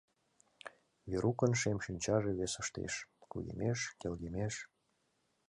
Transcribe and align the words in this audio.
Верукын 1.09 1.51
шем 1.59 1.77
шинчаже 1.85 2.31
весештеш: 2.39 2.93
кугемеш, 3.31 3.79
келгемеш. 3.99 4.55